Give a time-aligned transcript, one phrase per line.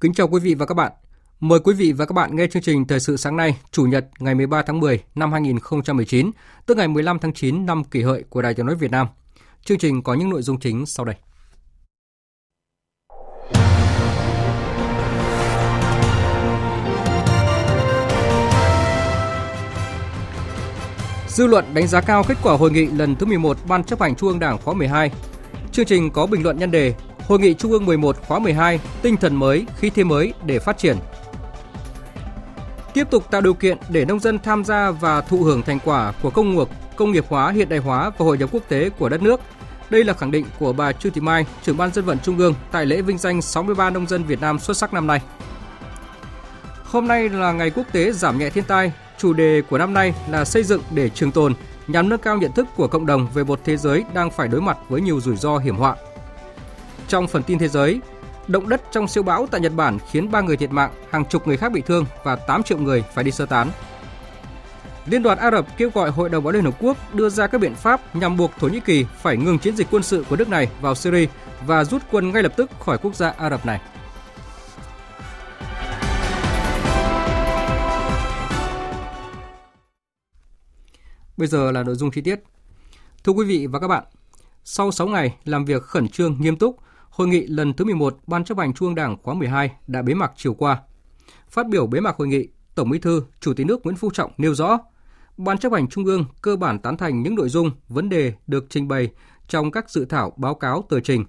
[0.00, 0.92] Kính chào quý vị và các bạn.
[1.40, 4.06] Mời quý vị và các bạn nghe chương trình Thời sự sáng nay, Chủ nhật
[4.18, 6.30] ngày 13 tháng 10 năm 2019,
[6.66, 9.06] tức ngày 15 tháng 9 năm kỷ hợi của Đài Tiếng nói Việt Nam.
[9.64, 11.16] Chương trình có những nội dung chính sau đây.
[21.28, 24.16] Dư luận đánh giá cao kết quả hội nghị lần thứ 11 Ban chấp hành
[24.16, 25.10] Trung ương Đảng khóa 12.
[25.72, 26.94] Chương trình có bình luận nhân đề
[27.28, 30.78] Hội nghị Trung ương 11 khóa 12, tinh thần mới, khí thế mới để phát
[30.78, 30.96] triển.
[32.94, 36.12] Tiếp tục tạo điều kiện để nông dân tham gia và thụ hưởng thành quả
[36.22, 39.08] của công nghiệp, công nghiệp hóa, hiện đại hóa và hội nhập quốc tế của
[39.08, 39.40] đất nước.
[39.90, 42.54] Đây là khẳng định của bà Trương Thị Mai, trưởng ban dân vận Trung ương
[42.72, 45.20] tại lễ vinh danh 63 nông dân Việt Nam xuất sắc năm nay.
[46.84, 48.92] Hôm nay là ngày quốc tế giảm nhẹ thiên tai.
[49.18, 51.54] Chủ đề của năm nay là xây dựng để trường tồn,
[51.88, 54.60] nhằm nâng cao nhận thức của cộng đồng về một thế giới đang phải đối
[54.60, 55.96] mặt với nhiều rủi ro hiểm họa.
[57.08, 58.00] Trong phần tin thế giới,
[58.48, 61.46] động đất trong siêu bão tại Nhật Bản khiến 3 người thiệt mạng, hàng chục
[61.46, 63.70] người khác bị thương và 8 triệu người phải đi sơ tán.
[65.06, 67.60] Liên đoàn Ả Rập kêu gọi Hội đồng Bảo Liên Hợp Quốc đưa ra các
[67.60, 70.48] biện pháp nhằm buộc Thổ Nhĩ Kỳ phải ngừng chiến dịch quân sự của nước
[70.48, 71.26] này vào Syria
[71.66, 73.80] và rút quân ngay lập tức khỏi quốc gia Ả Rập này.
[81.36, 82.40] Bây giờ là nội dung chi tiết.
[83.24, 84.04] Thưa quý vị và các bạn,
[84.64, 86.76] sau 6 ngày làm việc khẩn trương nghiêm túc,
[87.18, 90.14] Hội nghị lần thứ 11 Ban chấp hành Trung ương Đảng khóa 12 đã bế
[90.14, 90.82] mạc chiều qua.
[91.50, 94.32] Phát biểu bế mạc hội nghị, Tổng Bí thư, Chủ tịch nước Nguyễn Phú Trọng
[94.38, 94.78] nêu rõ,
[95.36, 98.66] Ban chấp hành Trung ương cơ bản tán thành những nội dung, vấn đề được
[98.70, 99.10] trình bày
[99.48, 101.24] trong các dự thảo báo cáo tờ trình.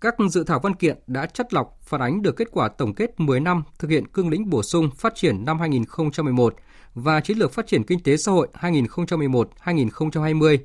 [0.00, 3.20] Các dự thảo văn kiện đã chất lọc phản ánh được kết quả tổng kết
[3.20, 6.54] 10 năm thực hiện cương lĩnh bổ sung phát triển năm 2011
[6.94, 10.58] và chiến lược phát triển kinh tế xã hội 2011-2020,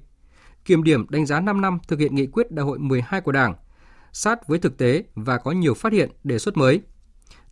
[0.66, 3.53] kiểm điểm đánh giá 5 năm thực hiện nghị quyết đại hội 12 của Đảng,
[4.13, 6.81] sát với thực tế và có nhiều phát hiện đề xuất mới.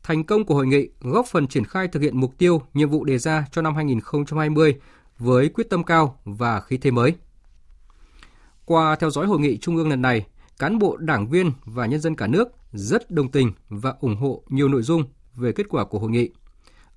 [0.04, 3.04] Thành công của hội nghị góp phần triển khai thực hiện mục tiêu, nhiệm vụ
[3.04, 4.76] đề ra cho năm 2020
[5.18, 7.14] với quyết tâm cao và khí thế mới.
[8.66, 10.26] Qua theo dõi hội nghị trung ương lần này,
[10.60, 14.44] cán bộ đảng viên và nhân dân cả nước rất đồng tình và ủng hộ
[14.50, 15.04] nhiều nội dung
[15.36, 16.30] về kết quả của hội nghị.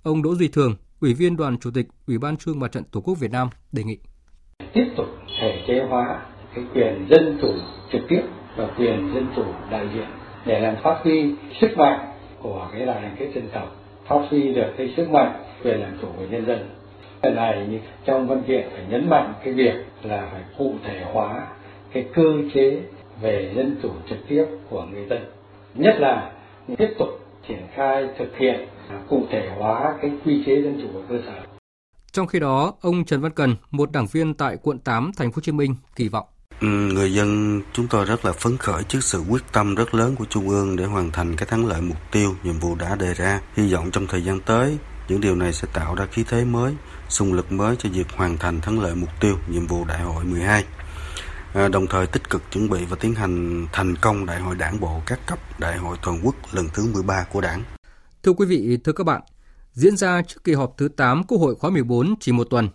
[0.03, 3.01] Ông Đỗ Duy Thường, Ủy viên Đoàn Chủ tịch Ủy ban Trung Mặt trận Tổ
[3.01, 3.99] quốc Việt Nam đề nghị
[4.75, 5.07] tiếp tục
[5.41, 7.49] thể chế hóa cái quyền dân chủ
[7.93, 8.23] trực tiếp
[8.57, 10.07] và quyền dân chủ đại diện
[10.47, 11.99] để làm phát huy sức mạnh
[12.43, 13.77] của cái đại đoàn kết dân tộc
[14.07, 16.71] phát huy được cái sức mạnh quyền làm chủ của nhân dân.
[17.23, 21.47] Cái này trong văn kiện phải nhấn mạnh cái việc là phải cụ thể hóa
[21.93, 22.23] cái cơ
[22.55, 22.81] chế
[23.21, 25.25] về dân chủ trực tiếp của người dân.
[25.75, 26.33] Nhất là
[26.77, 27.09] tiếp tục
[27.49, 28.69] triển khai thực hiện
[29.09, 31.41] cụ thể hóa cái quy chế dân chủ của cơ sở.
[32.13, 35.37] Trong khi đó, ông Trần Văn Cần, một đảng viên tại quận 8 thành phố
[35.37, 36.27] Hồ Chí Minh kỳ vọng
[36.61, 40.17] Ừ, người dân chúng tôi rất là phấn khởi trước sự quyết tâm rất lớn
[40.17, 43.15] của Trung ương để hoàn thành cái thắng lợi mục tiêu, nhiệm vụ đã đề
[43.15, 43.41] ra.
[43.57, 44.79] Hy vọng trong thời gian tới,
[45.09, 46.75] những điều này sẽ tạo ra khí thế mới,
[47.09, 50.25] xung lực mới cho việc hoàn thành thắng lợi mục tiêu, nhiệm vụ đại hội
[50.25, 50.65] 12.
[51.55, 54.81] À, đồng thời tích cực chuẩn bị và tiến hành thành công đại hội đảng
[54.81, 57.63] bộ các cấp đại hội toàn quốc lần thứ 13 của đảng.
[58.23, 59.23] Thưa quý vị, thưa các bạn,
[59.73, 62.69] diễn ra trước kỳ họp thứ 8 Quốc hội khóa 14 chỉ một tuần,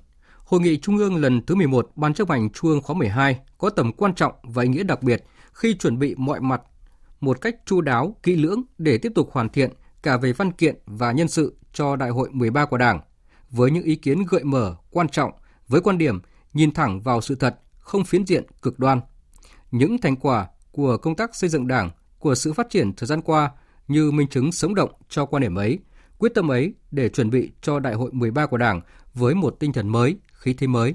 [0.50, 3.70] Hội nghị Trung ương lần thứ 11 Ban chấp hành Trung ương khóa 12 có
[3.70, 5.24] tầm quan trọng và ý nghĩa đặc biệt
[5.54, 6.62] khi chuẩn bị mọi mặt
[7.20, 9.72] một cách chu đáo, kỹ lưỡng để tiếp tục hoàn thiện
[10.04, 13.00] cả về văn kiện và nhân sự cho Đại hội 13 của Đảng,
[13.50, 15.32] với những ý kiến gợi mở, quan trọng,
[15.68, 16.20] với quan điểm
[16.54, 19.02] nhìn thẳng vào sự thật, không phiến diện, cực đoan.
[19.72, 21.90] Những thành quả của công tác xây dựng Đảng,
[22.20, 23.52] của sự phát triển thời gian qua
[23.88, 25.80] như minh chứng sống động cho quan điểm ấy,
[26.20, 28.82] quyết tâm ấy để chuẩn bị cho Đại hội 13 của Đảng
[29.14, 30.94] với một tinh thần mới, khí thế mới.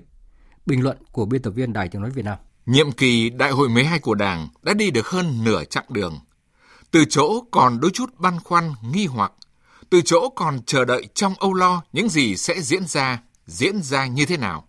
[0.67, 2.39] Bình luận của biên tập viên Đài Tiếng Nói Việt Nam.
[2.67, 6.21] Nhiệm kỳ Đại hội 12 của Đảng đã đi được hơn nửa chặng đường.
[6.91, 9.33] Từ chỗ còn đôi chút băn khoăn, nghi hoặc,
[9.91, 14.07] từ chỗ còn chờ đợi trong âu lo những gì sẽ diễn ra, diễn ra
[14.07, 14.69] như thế nào.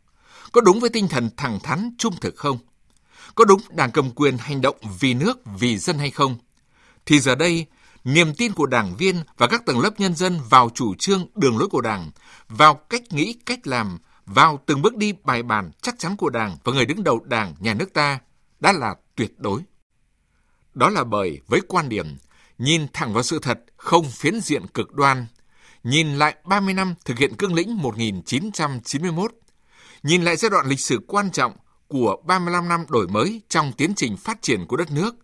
[0.52, 2.58] Có đúng với tinh thần thẳng thắn, trung thực không?
[3.36, 6.36] có đúng Đảng cầm quyền hành động vì nước, vì dân hay không?
[7.06, 7.66] Thì giờ đây,
[8.06, 11.58] niềm tin của đảng viên và các tầng lớp nhân dân vào chủ trương đường
[11.58, 12.12] lối của Đảng,
[12.50, 16.58] vào cách nghĩ, cách làm, vào từng bước đi bài bản chắc chắn của Đảng
[16.64, 18.20] và người đứng đầu Đảng, nhà nước ta
[18.60, 19.62] đã là tuyệt đối.
[20.74, 22.18] Đó là bởi với quan điểm
[22.58, 25.26] nhìn thẳng vào sự thật, không phiến diện cực đoan,
[25.84, 29.32] nhìn lại 30 năm thực hiện cương lĩnh 1991,
[30.04, 31.54] nhìn lại giai đoạn lịch sử quan trọng
[31.88, 35.16] của 35 năm đổi mới trong tiến trình phát triển của đất nước,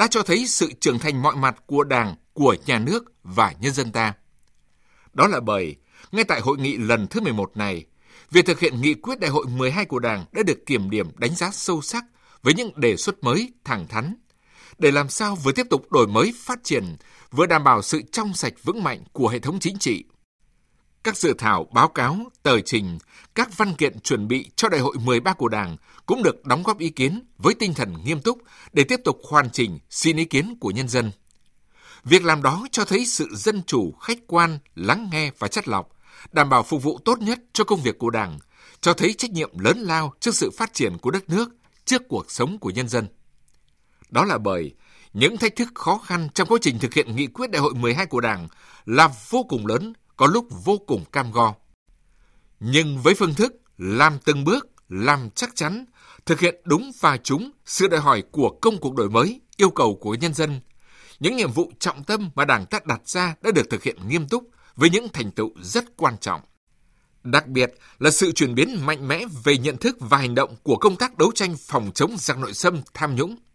[0.00, 3.72] đã cho thấy sự trưởng thành mọi mặt của Đảng, của nhà nước và nhân
[3.72, 4.14] dân ta.
[5.12, 5.76] Đó là bởi,
[6.12, 7.84] ngay tại hội nghị lần thứ 11 này,
[8.30, 11.34] việc thực hiện nghị quyết đại hội 12 của Đảng đã được kiểm điểm đánh
[11.34, 12.04] giá sâu sắc
[12.42, 14.14] với những đề xuất mới, thẳng thắn,
[14.78, 16.96] để làm sao vừa tiếp tục đổi mới phát triển,
[17.30, 20.04] vừa đảm bảo sự trong sạch vững mạnh của hệ thống chính trị.
[21.04, 22.98] Các dự thảo báo cáo, tờ trình,
[23.34, 25.76] các văn kiện chuẩn bị cho đại hội 13 của Đảng
[26.06, 28.38] cũng được đóng góp ý kiến với tinh thần nghiêm túc
[28.72, 31.10] để tiếp tục hoàn chỉnh xin ý kiến của nhân dân.
[32.04, 35.88] Việc làm đó cho thấy sự dân chủ, khách quan, lắng nghe và chất lọc,
[36.32, 38.38] đảm bảo phục vụ tốt nhất cho công việc của Đảng,
[38.80, 41.48] cho thấy trách nhiệm lớn lao trước sự phát triển của đất nước,
[41.84, 43.06] trước cuộc sống của nhân dân.
[44.10, 44.74] Đó là bởi
[45.12, 48.06] những thách thức khó khăn trong quá trình thực hiện nghị quyết đại hội 12
[48.06, 48.48] của Đảng
[48.86, 51.54] là vô cùng lớn, có lúc vô cùng cam go.
[52.60, 55.84] Nhưng với phương thức làm từng bước, làm chắc chắn,
[56.26, 59.98] thực hiện đúng và trúng sự đòi hỏi của công cuộc đổi mới, yêu cầu
[60.00, 60.60] của nhân dân,
[61.20, 64.28] những nhiệm vụ trọng tâm mà Đảng ta đặt ra đã được thực hiện nghiêm
[64.28, 64.44] túc
[64.76, 66.40] với những thành tựu rất quan trọng.
[67.22, 70.76] Đặc biệt là sự chuyển biến mạnh mẽ về nhận thức và hành động của
[70.76, 73.36] công tác đấu tranh phòng chống giặc nội xâm tham nhũng–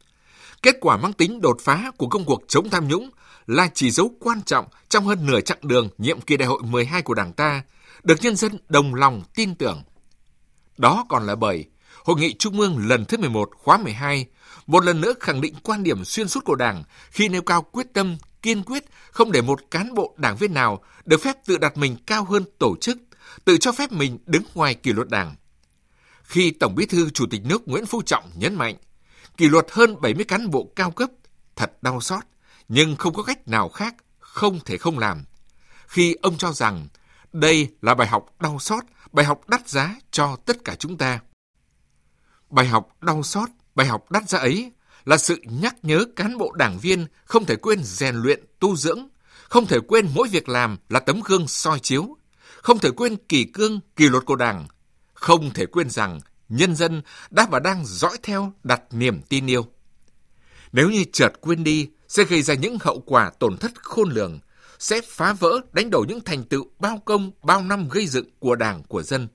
[0.65, 3.09] Kết quả mang tính đột phá của công cuộc chống tham nhũng
[3.47, 7.01] là chỉ dấu quan trọng trong hơn nửa chặng đường nhiệm kỳ đại hội 12
[7.01, 7.63] của Đảng ta,
[8.03, 9.83] được nhân dân đồng lòng tin tưởng.
[10.77, 11.65] Đó còn là bởi
[12.03, 14.25] Hội nghị Trung ương lần thứ 11 khóa 12
[14.67, 17.93] một lần nữa khẳng định quan điểm xuyên suốt của Đảng khi nêu cao quyết
[17.93, 21.77] tâm, kiên quyết không để một cán bộ đảng viên nào được phép tự đặt
[21.77, 22.97] mình cao hơn tổ chức,
[23.45, 25.35] tự cho phép mình đứng ngoài kỷ luật Đảng.
[26.23, 28.75] Khi Tổng Bí thư Chủ tịch nước Nguyễn Phú Trọng nhấn mạnh
[29.37, 31.09] kỷ luật hơn 70 cán bộ cao cấp,
[31.55, 32.23] thật đau xót,
[32.67, 35.23] nhưng không có cách nào khác, không thể không làm.
[35.87, 36.87] Khi ông cho rằng
[37.33, 41.19] đây là bài học đau xót, bài học đắt giá cho tất cả chúng ta.
[42.49, 44.71] Bài học đau xót, bài học đắt giá ấy
[45.05, 49.07] là sự nhắc nhớ cán bộ đảng viên không thể quên rèn luyện, tu dưỡng,
[49.49, 52.17] không thể quên mỗi việc làm là tấm gương soi chiếu,
[52.61, 54.67] không thể quên kỳ cương, kỳ luật của đảng,
[55.13, 56.19] không thể quên rằng
[56.49, 59.65] nhân dân đã và đang dõi theo đặt niềm tin yêu.
[60.71, 64.39] Nếu như chợt quên đi, sẽ gây ra những hậu quả tổn thất khôn lường,
[64.79, 68.55] sẽ phá vỡ đánh đổ những thành tựu bao công bao năm gây dựng của
[68.55, 69.27] Đảng, của dân.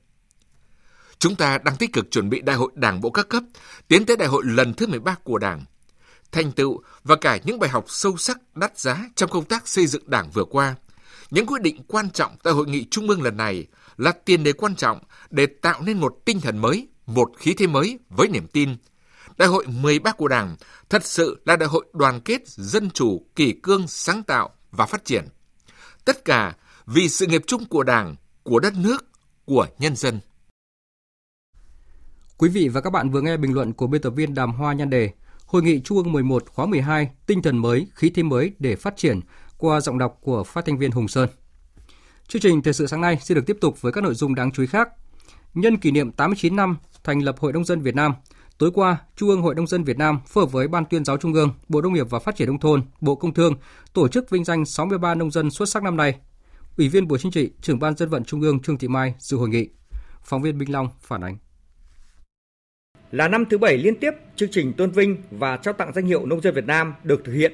[1.19, 3.43] Chúng ta đang tích cực chuẩn bị đại hội Đảng bộ các cấp,
[3.89, 5.65] tiến tới đại hội lần thứ 13 của Đảng.
[6.33, 9.87] Thành tựu và cả những bài học sâu sắc đắt giá trong công tác xây
[9.87, 10.75] dựng Đảng vừa qua,
[11.31, 13.67] những quyết định quan trọng tại hội nghị trung ương lần này
[13.97, 14.99] là tiền đề quan trọng
[15.31, 18.77] để tạo nên một tinh thần mới, một khí thế mới với niềm tin.
[19.41, 20.57] Đại hội 13 của Đảng
[20.89, 25.05] thật sự là đại hội đoàn kết, dân chủ, kỳ cương, sáng tạo và phát
[25.05, 25.25] triển.
[26.05, 26.57] Tất cả
[26.87, 29.05] vì sự nghiệp chung của Đảng, của đất nước,
[29.45, 30.21] của nhân dân.
[32.39, 34.73] Quý vị và các bạn vừa nghe bình luận của biên tập viên Đàm Hoa
[34.73, 35.11] nhan đề
[35.47, 38.97] Hội nghị Trung ương 11 khóa 12, tinh thần mới, khí thế mới để phát
[38.97, 39.21] triển
[39.59, 41.29] qua giọng đọc của phát thanh viên Hùng Sơn.
[42.29, 44.53] Chương trình thời sự sáng nay sẽ được tiếp tục với các nội dung đáng
[44.53, 44.89] chú ý khác.
[45.55, 48.15] Nhân kỷ niệm 89 năm thành lập Hội Đông dân Việt Nam,
[48.61, 51.17] tối qua, Trung ương Hội Nông dân Việt Nam phối hợp với Ban tuyên giáo
[51.17, 53.55] Trung ương, Bộ Nông nghiệp và Phát triển Nông thôn, Bộ Công Thương
[53.93, 56.15] tổ chức vinh danh 63 nông dân xuất sắc năm nay.
[56.77, 59.37] Ủy viên Bộ Chính trị, trưởng Ban dân vận Trung ương Trương Thị Mai dự
[59.37, 59.69] hội nghị.
[60.25, 61.37] Phóng viên Minh Long phản ánh.
[63.11, 66.27] Là năm thứ bảy liên tiếp, chương trình tôn vinh và trao tặng danh hiệu
[66.27, 67.53] nông dân Việt Nam được thực hiện,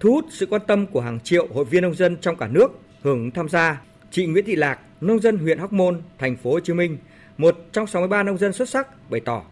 [0.00, 2.68] thu hút sự quan tâm của hàng triệu hội viên nông dân trong cả nước
[3.02, 3.82] hưởng tham gia.
[4.10, 6.98] Chị Nguyễn Thị Lạc, nông dân huyện Hóc Môn, thành phố Hồ Chí Minh
[7.36, 9.44] một trong 63 nông dân xuất sắc bày tỏ.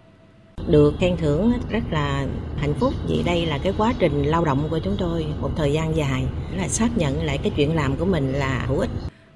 [0.69, 4.67] Được khen thưởng rất là hạnh phúc vì đây là cái quá trình lao động
[4.71, 6.25] của chúng tôi một thời gian dài
[6.57, 8.91] là xác nhận lại cái chuyện làm của mình là hữu ích.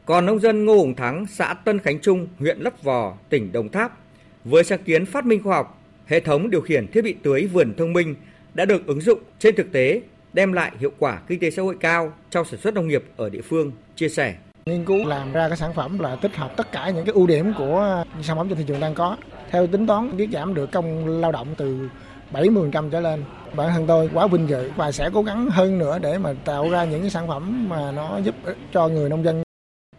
[0.04, 3.68] Còn nông dân Ngô Hùng Thắng, xã Tân Khánh Trung, huyện Lấp Vò, tỉnh Đồng
[3.68, 3.98] Tháp,
[4.44, 7.74] với sáng kiến phát minh khoa học, hệ thống điều khiển thiết bị tưới vườn
[7.76, 8.14] thông minh
[8.54, 10.00] đã được ứng dụng trên thực tế,
[10.32, 13.28] đem lại hiệu quả kinh tế xã hội cao trong sản xuất nông nghiệp ở
[13.28, 14.34] địa phương, chia sẻ.
[14.66, 17.26] Nghiên cứu làm ra cái sản phẩm là tích hợp tất cả những cái ưu
[17.26, 19.16] điểm của sản phẩm trên thị trường đang có.
[19.50, 21.88] Theo tính toán tiết giảm được công lao động từ
[22.32, 23.24] 70% trở lên.
[23.56, 26.70] Bản thân tôi quá vinh dự và sẽ cố gắng hơn nữa để mà tạo
[26.70, 28.34] ra những cái sản phẩm mà nó giúp
[28.72, 29.42] cho người nông dân.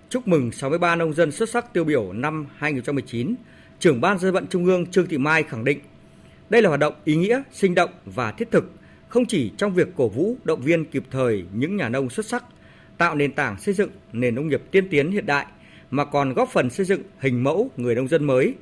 [0.09, 3.35] Chúc mừng 63 nông dân xuất sắc tiêu biểu năm 2019,
[3.79, 5.79] trưởng ban dân vận Trung ương Trương Thị Mai khẳng định
[6.49, 8.71] Đây là hoạt động ý nghĩa, sinh động và thiết thực,
[9.07, 12.43] không chỉ trong việc cổ vũ, động viên kịp thời những nhà nông xuất sắc,
[12.97, 15.45] tạo nền tảng xây dựng nền nông nghiệp tiên tiến hiện đại,
[15.91, 18.55] mà còn góp phần xây dựng hình mẫu người nông dân mới,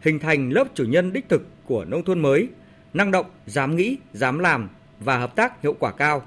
[0.00, 2.48] hình thành lớp chủ nhân đích thực của nông thôn mới,
[2.94, 4.68] năng động, dám nghĩ, dám làm
[5.00, 6.22] và hợp tác hiệu quả cao.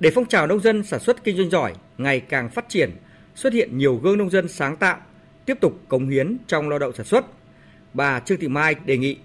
[0.00, 2.90] Để phong trào nông dân sản xuất kinh doanh giỏi ngày càng phát triển,
[3.34, 4.98] xuất hiện nhiều gương nông dân sáng tạo,
[5.44, 7.24] tiếp tục cống hiến trong lao động sản xuất.
[7.94, 9.16] Bà Trương Thị Mai đề nghị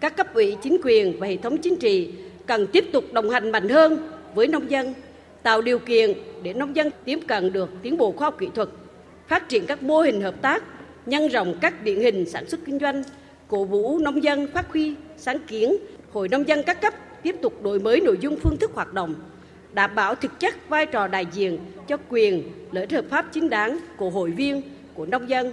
[0.00, 2.10] các cấp ủy chính quyền và hệ thống chính trị
[2.46, 4.94] cần tiếp tục đồng hành mạnh hơn với nông dân,
[5.42, 8.68] tạo điều kiện để nông dân tiếp cận được tiến bộ khoa học kỹ thuật,
[9.28, 10.64] phát triển các mô hình hợp tác,
[11.10, 13.02] nhân rộng các điển hình sản xuất kinh doanh,
[13.48, 15.76] cổ vũ nông dân phát huy sáng kiến,
[16.12, 19.14] hội nông dân các cấp tiếp tục đổi mới nội dung phương thức hoạt động,
[19.72, 23.48] đảm bảo thực chất vai trò đại diện cho quyền lợi ích hợp pháp chính
[23.48, 24.62] đáng của hội viên,
[24.94, 25.52] của nông dân.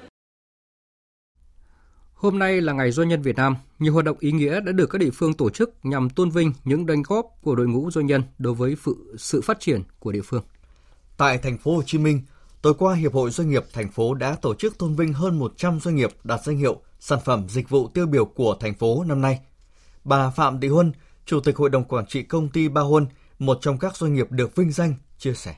[2.14, 4.88] Hôm nay là ngày Doanh nhân Việt Nam, nhiều hoạt động ý nghĩa đã được
[4.90, 8.06] các địa phương tổ chức nhằm tôn vinh những đóng góp của đội ngũ doanh
[8.06, 8.76] nhân đối với
[9.18, 10.44] sự phát triển của địa phương.
[11.18, 12.22] Tại thành phố Hồ Chí Minh,
[12.68, 15.80] tối qua Hiệp hội Doanh nghiệp thành phố đã tổ chức tôn vinh hơn 100
[15.80, 19.22] doanh nghiệp đạt danh hiệu sản phẩm dịch vụ tiêu biểu của thành phố năm
[19.22, 19.40] nay.
[20.04, 20.92] Bà Phạm Thị Huân,
[21.26, 23.08] Chủ tịch Hội đồng Quản trị Công ty Ba Huân,
[23.40, 25.56] một trong các doanh nghiệp được vinh danh, chia sẻ.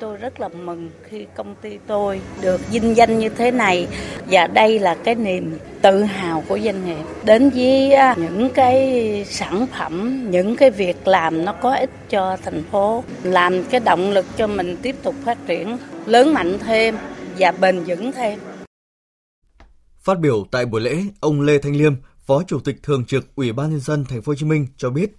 [0.00, 3.88] Tôi rất là mừng khi công ty tôi được vinh danh như thế này.
[4.30, 7.04] Và đây là cái niềm tự hào của doanh nghiệp.
[7.24, 12.36] Đến với à, những cái sản phẩm, những cái việc làm nó có ích cho
[12.44, 16.96] thành phố, làm cái động lực cho mình tiếp tục phát triển lớn mạnh thêm
[17.38, 18.38] và bền vững thêm.
[19.98, 21.94] Phát biểu tại buổi lễ, ông Lê Thanh Liêm,
[22.26, 24.90] Phó Chủ tịch Thường trực Ủy ban nhân dân thành phố Hồ Chí Minh cho
[24.90, 25.16] biết,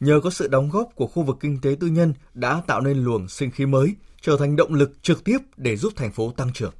[0.00, 3.04] nhờ có sự đóng góp của khu vực kinh tế tư nhân đã tạo nên
[3.04, 6.50] luồng sinh khí mới, trở thành động lực trực tiếp để giúp thành phố tăng
[6.54, 6.72] trưởng.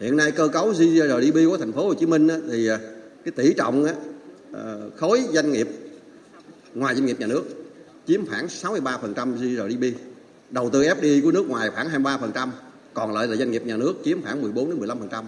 [0.00, 2.78] Hiện nay cơ cấu GDP của thành phố Hồ Chí Minh thì à,
[3.24, 5.68] cái tỷ trọng à, khối doanh nghiệp
[6.74, 7.44] ngoài doanh nghiệp nhà nước
[8.06, 9.98] chiếm khoảng 63% GDP.
[10.50, 12.48] Đầu tư FDI của nước ngoài khoảng 23%,
[12.94, 15.24] còn lại là doanh nghiệp nhà nước chiếm khoảng 14 đến 15%.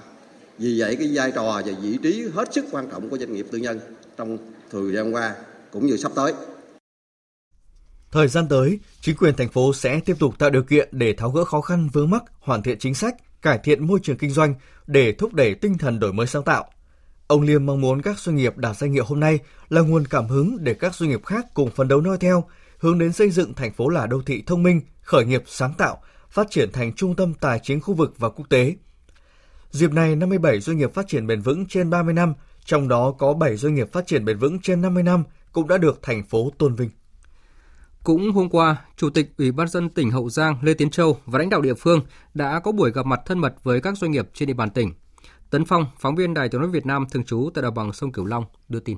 [0.59, 3.47] Vì vậy cái vai trò và vị trí hết sức quan trọng của doanh nghiệp
[3.51, 3.81] tư nhân
[4.17, 4.39] trong
[4.71, 5.35] thời gian qua
[5.73, 6.33] cũng như sắp tới.
[8.13, 11.31] Thời gian tới, chính quyền thành phố sẽ tiếp tục tạo điều kiện để tháo
[11.31, 14.55] gỡ khó khăn vướng mắc, hoàn thiện chính sách, cải thiện môi trường kinh doanh
[14.87, 16.65] để thúc đẩy tinh thần đổi mới sáng tạo.
[17.27, 19.39] Ông Liêm mong muốn các doanh nghiệp đạt danh hiệu hôm nay
[19.69, 22.45] là nguồn cảm hứng để các doanh nghiệp khác cùng phấn đấu noi theo,
[22.79, 26.03] hướng đến xây dựng thành phố là đô thị thông minh, khởi nghiệp sáng tạo,
[26.31, 28.77] phát triển thành trung tâm tài chính khu vực và quốc tế.
[29.71, 33.35] Dịp này, 57 doanh nghiệp phát triển bền vững trên 30 năm, trong đó có
[33.35, 36.51] 7 doanh nghiệp phát triển bền vững trên 50 năm cũng đã được thành phố
[36.59, 36.91] tôn vinh.
[38.05, 41.39] Cũng hôm qua, Chủ tịch Ủy ban dân tỉnh Hậu Giang Lê Tiến Châu và
[41.39, 42.01] lãnh đạo địa phương
[42.35, 44.93] đã có buổi gặp mặt thân mật với các doanh nghiệp trên địa bàn tỉnh.
[45.51, 48.13] Tấn Phong, phóng viên Đài Tiếng nói Việt Nam thường trú tại đồng bằng sông
[48.13, 48.97] Cửu Long đưa tin.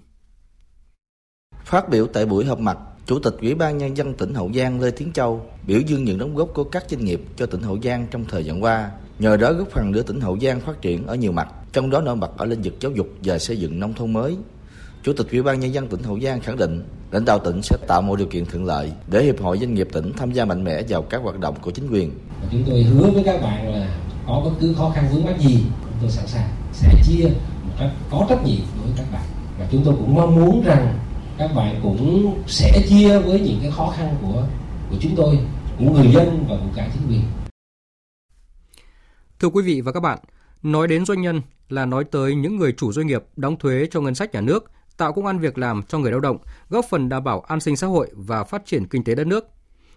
[1.65, 4.81] Phát biểu tại buổi họp mặt, Chủ tịch Ủy ban nhân dân tỉnh Hậu Giang
[4.81, 7.79] Lê Tiến Châu biểu dương những đóng góp của các doanh nghiệp cho tỉnh Hậu
[7.83, 11.07] Giang trong thời gian qua, nhờ đó góp phần đưa tỉnh Hậu Giang phát triển
[11.07, 13.81] ở nhiều mặt, trong đó nổi bật ở lĩnh vực giáo dục và xây dựng
[13.81, 14.37] nông thôn mới.
[15.03, 17.77] Chủ tịch Ủy ban nhân dân tỉnh Hậu Giang khẳng định lãnh đạo tỉnh sẽ
[17.89, 20.65] tạo mọi điều kiện thuận lợi để hiệp hội doanh nghiệp tỉnh tham gia mạnh
[20.65, 22.11] mẽ vào các hoạt động của chính quyền.
[22.53, 25.65] Chúng tôi hứa với các bạn là có bất cứ khó khăn vướng mắc gì,
[25.85, 27.25] chúng tôi sẵn sàng sẽ chia
[27.63, 29.23] một cách có trách nhiệm đối với các bạn.
[29.59, 30.99] Và chúng tôi cũng mong muốn rằng
[31.39, 34.47] các bạn cũng sẽ chia với những cái khó khăn của
[34.91, 35.39] của chúng tôi,
[35.79, 37.23] của người dân và của cả chính quyền.
[39.41, 40.19] Thưa quý vị và các bạn,
[40.63, 44.01] nói đến doanh nhân là nói tới những người chủ doanh nghiệp đóng thuế cho
[44.01, 47.09] ngân sách nhà nước tạo công an việc làm cho người lao động, góp phần
[47.09, 49.45] đảm bảo an sinh xã hội và phát triển kinh tế đất nước.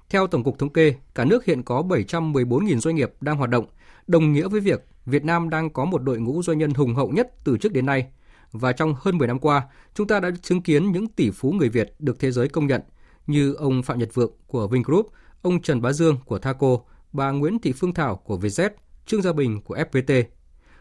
[0.09, 3.65] Theo Tổng cục Thống kê, cả nước hiện có 714.000 doanh nghiệp đang hoạt động,
[4.07, 7.09] đồng nghĩa với việc Việt Nam đang có một đội ngũ doanh nhân hùng hậu
[7.09, 8.07] nhất từ trước đến nay.
[8.51, 9.61] Và trong hơn 10 năm qua,
[9.93, 12.81] chúng ta đã chứng kiến những tỷ phú người Việt được thế giới công nhận
[13.27, 15.07] như ông Phạm Nhật Vượng của Vingroup,
[15.41, 16.79] ông Trần Bá Dương của Thaco,
[17.13, 18.69] bà Nguyễn Thị Phương Thảo của Vietjet,
[19.05, 20.23] Trương Gia Bình của FPT.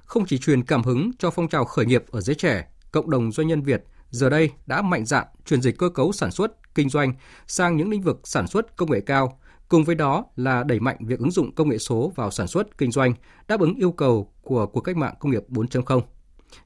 [0.04, 3.32] Không chỉ truyền cảm hứng cho phong trào khởi nghiệp ở giới trẻ, cộng đồng
[3.32, 6.88] doanh nhân Việt giờ đây đã mạnh dạn chuyển dịch cơ cấu sản xuất, kinh
[6.88, 7.14] doanh
[7.46, 10.96] sang những lĩnh vực sản xuất công nghệ cao, cùng với đó là đẩy mạnh
[11.00, 13.14] việc ứng dụng công nghệ số vào sản xuất, kinh doanh,
[13.48, 16.00] đáp ứng yêu cầu của cuộc cách mạng công nghiệp 4.0.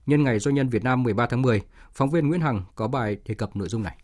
[0.06, 1.60] Nhân ngày Doanh nhân Việt Nam 13 tháng 10,
[1.92, 3.96] phóng viên Nguyễn Hằng có bài đề cập nội dung này.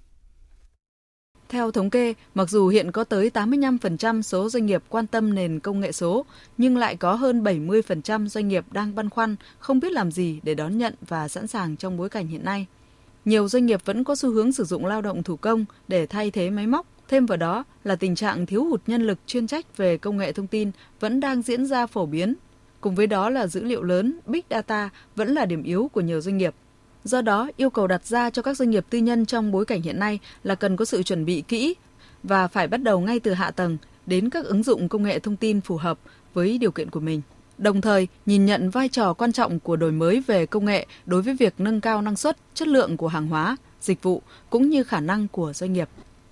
[1.48, 5.60] Theo thống kê, mặc dù hiện có tới 85% số doanh nghiệp quan tâm nền
[5.60, 6.26] công nghệ số,
[6.58, 10.54] nhưng lại có hơn 70% doanh nghiệp đang băn khoăn không biết làm gì để
[10.54, 12.66] đón nhận và sẵn sàng trong bối cảnh hiện nay.
[13.24, 16.30] Nhiều doanh nghiệp vẫn có xu hướng sử dụng lao động thủ công để thay
[16.30, 16.86] thế máy móc.
[17.08, 20.32] Thêm vào đó là tình trạng thiếu hụt nhân lực chuyên trách về công nghệ
[20.32, 22.34] thông tin vẫn đang diễn ra phổ biến.
[22.80, 26.20] Cùng với đó là dữ liệu lớn, big data vẫn là điểm yếu của nhiều
[26.20, 26.54] doanh nghiệp.
[27.04, 29.82] Do đó, yêu cầu đặt ra cho các doanh nghiệp tư nhân trong bối cảnh
[29.82, 31.74] hiện nay là cần có sự chuẩn bị kỹ
[32.22, 35.36] và phải bắt đầu ngay từ hạ tầng đến các ứng dụng công nghệ thông
[35.36, 35.98] tin phù hợp
[36.34, 37.22] với điều kiện của mình.
[37.58, 41.22] Đồng thời, nhìn nhận vai trò quan trọng của đổi mới về công nghệ đối
[41.22, 44.84] với việc nâng cao năng suất, chất lượng của hàng hóa, dịch vụ cũng như
[44.84, 45.88] khả năng của doanh nghiệp.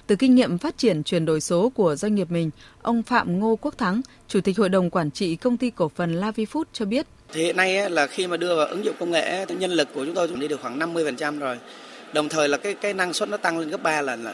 [0.06, 2.50] Từ kinh nghiệm phát triển chuyển đổi số của doanh nghiệp mình,
[2.82, 6.20] ông Phạm Ngô Quốc Thắng, Chủ tịch Hội đồng Quản trị Công ty Cổ phần
[6.20, 7.06] Lavifood cho biết.
[7.32, 10.04] Thì hiện nay là khi mà đưa vào ứng dụng công nghệ, nhân lực của
[10.04, 11.58] chúng tôi đi được khoảng 50% rồi.
[12.14, 14.24] Đồng thời là cái cái năng suất nó tăng lên gấp 3 lần.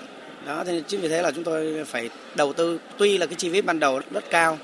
[0.47, 3.51] Đó, thế chính vì thế là chúng tôi phải đầu tư, tuy là cái chi
[3.53, 4.59] phí ban đầu rất cao,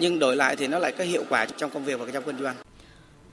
[0.00, 2.38] nhưng đổi lại thì nó lại có hiệu quả trong công việc và trong kinh
[2.38, 2.56] doanh.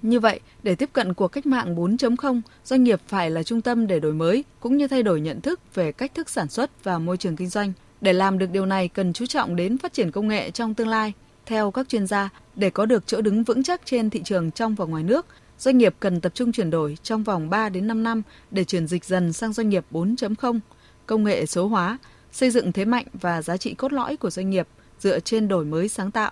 [0.02, 3.88] Như vậy, để tiếp cận cuộc cách mạng 4.0, doanh nghiệp phải là trung tâm
[3.88, 7.00] để đổi mới cũng như thay đổi nhận thức về cách thức sản xuất và
[7.00, 7.74] môi trường kinh doanh.
[8.02, 10.88] Để làm được điều này cần chú trọng đến phát triển công nghệ trong tương
[10.88, 11.14] lai.
[11.46, 14.76] Theo các chuyên gia, để có được chỗ đứng vững chắc trên thị trường trong
[14.76, 15.26] và ngoài nước,
[15.58, 18.88] doanh nghiệp cần tập trung chuyển đổi trong vòng 3 đến 5 năm để chuyển
[18.88, 20.60] dịch dần sang doanh nghiệp 4.0,
[21.06, 21.98] công nghệ số hóa,
[22.32, 24.68] xây dựng thế mạnh và giá trị cốt lõi của doanh nghiệp
[25.00, 26.32] dựa trên đổi mới sáng tạo.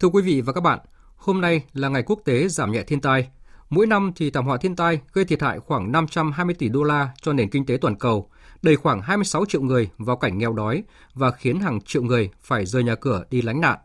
[0.00, 0.78] Thưa quý vị và các bạn,
[1.16, 3.28] hôm nay là ngày quốc tế giảm nhẹ thiên tai.
[3.70, 7.08] Mỗi năm thì thảm họa thiên tai gây thiệt hại khoảng 520 tỷ đô la
[7.22, 8.30] cho nền kinh tế toàn cầu,
[8.62, 10.82] đẩy khoảng 26 triệu người vào cảnh nghèo đói
[11.14, 13.78] và khiến hàng triệu người phải rời nhà cửa đi lánh nạn.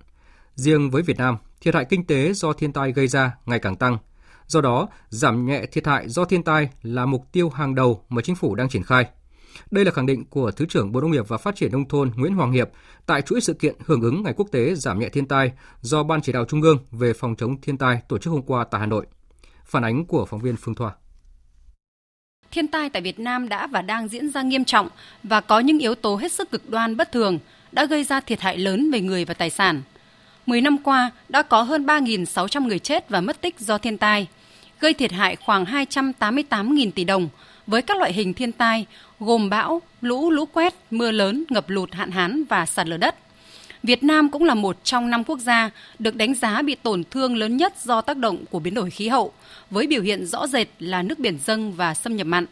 [0.55, 3.75] Riêng với Việt Nam, thiệt hại kinh tế do thiên tai gây ra ngày càng
[3.75, 3.97] tăng.
[4.47, 8.21] Do đó, giảm nhẹ thiệt hại do thiên tai là mục tiêu hàng đầu mà
[8.21, 9.05] chính phủ đang triển khai.
[9.71, 12.11] Đây là khẳng định của Thứ trưởng Bộ Nông nghiệp và Phát triển Nông thôn
[12.15, 12.69] Nguyễn Hoàng Hiệp
[13.05, 15.51] tại chuỗi sự kiện hưởng ứng Ngày Quốc tế Giảm nhẹ thiên tai
[15.81, 18.65] do Ban chỉ đạo Trung ương về phòng chống thiên tai tổ chức hôm qua
[18.71, 19.05] tại Hà Nội.
[19.65, 20.91] Phản ánh của phóng viên Phương Thoa.
[22.51, 24.89] Thiên tai tại Việt Nam đã và đang diễn ra nghiêm trọng
[25.23, 27.39] và có những yếu tố hết sức cực đoan bất thường
[27.71, 29.81] đã gây ra thiệt hại lớn về người và tài sản.
[30.45, 34.27] 10 năm qua đã có hơn 3.600 người chết và mất tích do thiên tai,
[34.79, 37.29] gây thiệt hại khoảng 288.000 tỷ đồng
[37.67, 38.85] với các loại hình thiên tai
[39.21, 43.15] gồm bão, lũ, lũ quét, mưa lớn, ngập lụt, hạn hán và sạt lở đất.
[43.83, 45.69] Việt Nam cũng là một trong năm quốc gia
[46.00, 49.07] được đánh giá bị tổn thương lớn nhất do tác động của biến đổi khí
[49.07, 49.33] hậu,
[49.69, 52.46] với biểu hiện rõ rệt là nước biển dâng và xâm nhập mặn.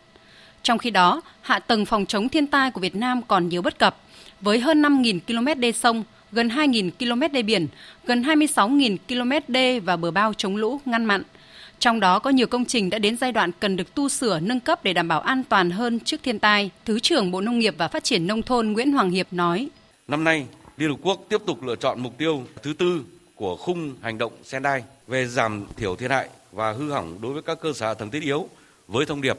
[0.64, 3.80] Trong khi đó, hạ tầng phòng chống thiên tai của Việt Nam còn nhiều bất
[3.80, 3.98] cập,
[4.42, 7.68] với hơn 5.000 km đê sông, gần 2.000 km đê biển,
[8.06, 11.24] gần 26.000 km đê và bờ bao chống lũ, ngăn mặn.
[11.80, 14.60] Trong đó có nhiều công trình đã đến giai đoạn cần được tu sửa, nâng
[14.60, 16.72] cấp để đảm bảo an toàn hơn trước thiên tai.
[16.86, 19.70] Thứ trưởng Bộ Nông nghiệp và Phát triển Nông thôn Nguyễn Hoàng Hiệp nói.
[20.08, 20.46] Năm nay,
[20.78, 23.02] Liên Hợp Quốc tiếp tục lựa chọn mục tiêu thứ tư
[23.36, 27.42] của khung hành động Sendai về giảm thiểu thiệt hại và hư hỏng đối với
[27.42, 28.50] các cơ sở thần thiết yếu
[28.88, 29.38] với thông điệp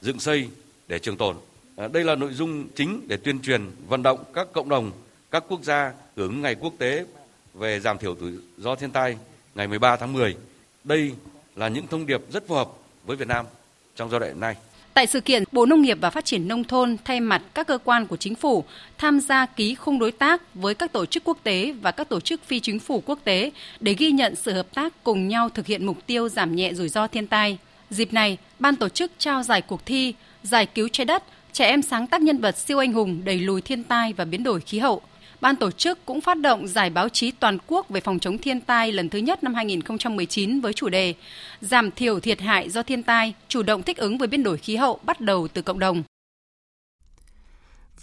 [0.00, 0.48] dựng xây
[0.88, 1.36] để trường tồn.
[1.76, 4.90] À, đây là nội dung chính để tuyên truyền, vận động các cộng đồng,
[5.30, 7.04] các quốc gia hưởng ngày quốc tế
[7.54, 9.16] về giảm thiểu rủi ro thiên tai
[9.54, 10.36] ngày 13 tháng 10.
[10.84, 11.12] Đây
[11.60, 12.68] là những thông điệp rất phù hợp
[13.06, 13.46] với Việt Nam
[13.96, 14.56] trong giai đoạn hiện nay.
[14.94, 17.78] Tại sự kiện, Bộ Nông nghiệp và Phát triển Nông thôn thay mặt các cơ
[17.84, 18.64] quan của chính phủ
[18.98, 22.20] tham gia ký khung đối tác với các tổ chức quốc tế và các tổ
[22.20, 25.66] chức phi chính phủ quốc tế để ghi nhận sự hợp tác cùng nhau thực
[25.66, 27.58] hiện mục tiêu giảm nhẹ rủi ro thiên tai.
[27.90, 31.82] Dịp này, ban tổ chức trao giải cuộc thi Giải cứu trái đất, trẻ em
[31.82, 34.78] sáng tác nhân vật siêu anh hùng đẩy lùi thiên tai và biến đổi khí
[34.78, 35.02] hậu
[35.40, 38.60] ban tổ chức cũng phát động giải báo chí toàn quốc về phòng chống thiên
[38.60, 41.14] tai lần thứ nhất năm 2019 với chủ đề
[41.60, 44.76] Giảm thiểu thiệt hại do thiên tai, chủ động thích ứng với biến đổi khí
[44.76, 46.02] hậu bắt đầu từ cộng đồng.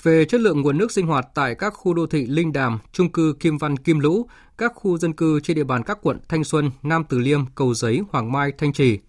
[0.04, 3.12] Về chất lượng nguồn nước sinh hoạt tại các khu đô thị Linh Đàm, trung
[3.12, 6.44] cư Kim Văn Kim Lũ, các khu dân cư trên địa bàn các quận Thanh
[6.44, 9.00] Xuân, Nam Từ Liêm, Cầu Giấy, Hoàng Mai, Thanh Trì.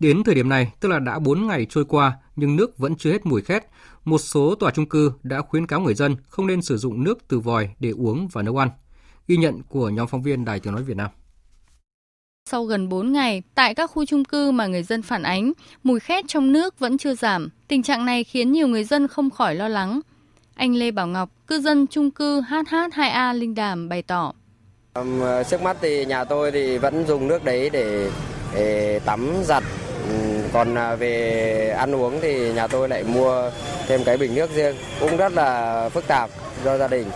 [0.00, 3.12] Đến thời điểm này, tức là đã 4 ngày trôi qua nhưng nước vẫn chưa
[3.12, 3.64] hết mùi khét,
[4.04, 7.18] một số tòa trung cư đã khuyến cáo người dân không nên sử dụng nước
[7.28, 8.70] từ vòi để uống và nấu ăn.
[9.28, 11.10] Ghi nhận của nhóm phóng viên Đài Tiếng Nói Việt Nam.
[12.50, 16.00] Sau gần 4 ngày, tại các khu trung cư mà người dân phản ánh, mùi
[16.00, 17.48] khét trong nước vẫn chưa giảm.
[17.68, 20.00] Tình trạng này khiến nhiều người dân không khỏi lo lắng.
[20.54, 24.32] Anh Lê Bảo Ngọc, cư dân trung cư HH2A Linh Đàm bày tỏ.
[24.94, 28.10] Um, trước mắt thì nhà tôi thì vẫn dùng nước đấy để,
[28.54, 29.64] để tắm giặt
[30.52, 33.50] còn à, về ăn uống thì nhà tôi lại mua
[33.86, 36.30] thêm cái bình nước riêng, cũng rất là phức tạp
[36.64, 37.06] do gia đình.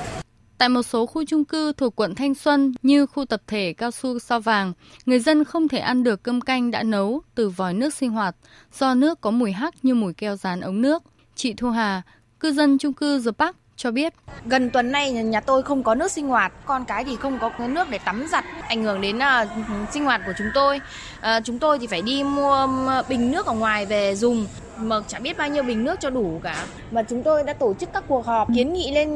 [0.59, 3.91] Tại một số khu chung cư thuộc quận Thanh Xuân như khu tập thể Cao
[3.91, 4.73] Su Sao Vàng,
[5.07, 8.37] người dân không thể ăn được cơm canh đã nấu từ vòi nước sinh hoạt
[8.79, 11.03] do nước có mùi hắc như mùi keo dán ống nước.
[11.35, 12.03] Chị Thu Hà,
[12.41, 14.15] cư dân chung cư The Park cho biết.
[14.47, 17.49] Gần tuần nay nhà tôi không có nước sinh hoạt, con cái thì không có
[17.49, 19.49] cái nước để tắm giặt, ảnh hưởng đến uh,
[19.93, 20.81] sinh hoạt của chúng tôi.
[21.19, 22.69] Uh, chúng tôi thì phải đi mua
[23.09, 24.47] bình nước ở ngoài về dùng
[24.79, 26.67] mà chả biết bao nhiêu bình nước cho đủ cả.
[26.91, 29.11] Mà chúng tôi đã tổ chức các cuộc họp kiến nghị lên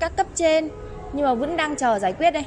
[0.00, 0.68] các cấp trên
[1.12, 2.44] nhưng mà vẫn đang chờ giải quyết đây.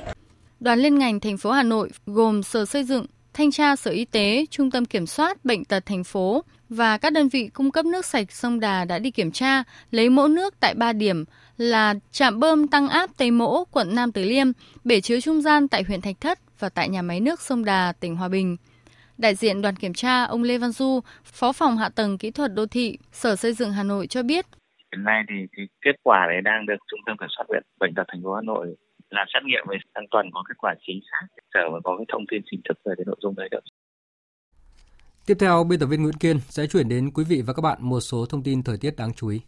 [0.60, 4.06] Đoàn liên ngành thành phố Hà Nội gồm Sở Xây dựng, thanh tra Sở Y
[4.06, 7.86] tế, Trung tâm Kiểm soát Bệnh tật thành phố và các đơn vị cung cấp
[7.86, 11.26] nước sạch sông Đà đã đi kiểm tra, lấy mẫu nước tại 3 điểm
[11.60, 14.48] là trạm bơm tăng áp Tây Mỗ, quận Nam Từ Liêm,
[14.84, 17.94] bể chứa trung gian tại huyện Thạch Thất và tại nhà máy nước sông Đà,
[18.00, 18.58] tỉnh Hòa Bình.
[19.18, 22.54] Đại diện đoàn kiểm tra ông Lê Văn Du, Phó phòng Hạ tầng Kỹ thuật
[22.54, 24.46] Đô thị, Sở Xây dựng Hà Nội cho biết.
[24.92, 27.96] Hiện nay thì cái kết quả đấy đang được Trung tâm Kiểm soát bệnh bệnh
[27.96, 28.76] tật thành phố Hà Nội
[29.10, 32.06] làm xét nghiệm về hàng tuần có kết quả chính xác sở mới có cái
[32.12, 33.64] thông tin chính thức về cái nội dung đấy được.
[35.26, 37.78] Tiếp theo, biên tập viên Nguyễn Kiên sẽ chuyển đến quý vị và các bạn
[37.82, 39.42] một số thông tin thời tiết đáng chú ý.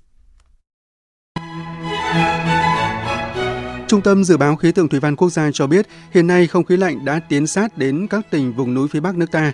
[3.91, 6.63] Trung tâm Dự báo Khí tượng Thủy văn Quốc gia cho biết, hiện nay không
[6.63, 9.51] khí lạnh đã tiến sát đến các tỉnh vùng núi phía Bắc nước ta.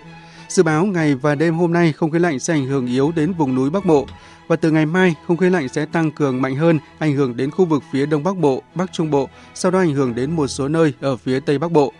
[0.48, 3.32] Dự báo ngày và đêm hôm nay không khí lạnh sẽ ảnh hưởng yếu đến
[3.32, 4.06] vùng núi Bắc Bộ
[4.46, 7.50] và từ ngày mai không khí lạnh sẽ tăng cường mạnh hơn, ảnh hưởng đến
[7.50, 10.46] khu vực phía Đông Bắc Bộ, Bắc Trung Bộ, sau đó ảnh hưởng đến một
[10.46, 11.92] số nơi ở phía Tây Bắc Bộ.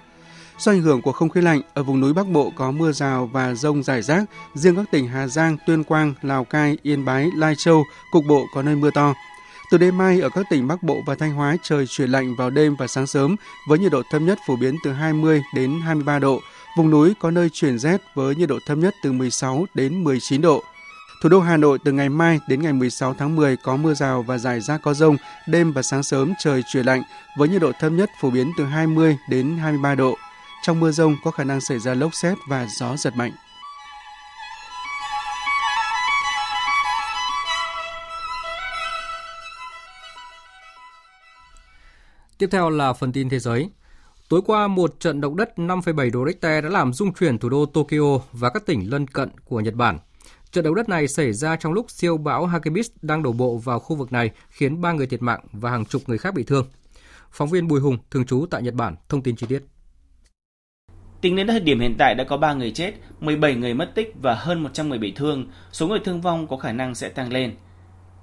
[0.59, 3.31] Do ảnh hưởng của không khí lạnh, ở vùng núi Bắc Bộ có mưa rào
[3.33, 4.24] và rông rải rác,
[4.55, 8.46] riêng các tỉnh Hà Giang, Tuyên Quang, Lào Cai, Yên Bái, Lai Châu, cục bộ
[8.55, 9.14] có nơi mưa to.
[9.70, 12.50] Từ đêm mai ở các tỉnh Bắc Bộ và Thanh Hóa trời chuyển lạnh vào
[12.50, 13.37] đêm và sáng sớm
[13.68, 16.40] với nhiệt độ thấp nhất phổ biến từ 20 đến 23 độ.
[16.76, 20.40] Vùng núi có nơi chuyển rét với nhiệt độ thấp nhất từ 16 đến 19
[20.40, 20.62] độ.
[21.22, 24.22] Thủ đô Hà Nội từ ngày mai đến ngày 16 tháng 10 có mưa rào
[24.22, 27.02] và rải rác có rông, đêm và sáng sớm trời chuyển lạnh
[27.38, 30.16] với nhiệt độ thấp nhất phổ biến từ 20 đến 23 độ.
[30.62, 33.33] Trong mưa rông có khả năng xảy ra lốc xét và gió giật mạnh.
[42.38, 43.70] Tiếp theo là phần tin thế giới.
[44.29, 47.66] Tối qua, một trận động đất 5,7 độ Richter đã làm rung chuyển thủ đô
[47.66, 49.98] Tokyo và các tỉnh lân cận của Nhật Bản.
[50.53, 53.79] Trận động đất này xảy ra trong lúc siêu bão Hagibis đang đổ bộ vào
[53.79, 56.66] khu vực này, khiến 3 người thiệt mạng và hàng chục người khác bị thương.
[57.31, 59.62] Phóng viên Bùi Hùng, thường trú tại Nhật Bản, thông tin chi tiết.
[61.20, 64.14] Tính đến thời điểm hiện tại đã có 3 người chết, 17 người mất tích
[64.22, 65.48] và hơn 100 người bị thương.
[65.72, 67.55] Số người thương vong có khả năng sẽ tăng lên.